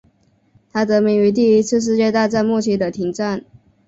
[0.73, 3.45] 它得名于第一次世界大战末期的停战。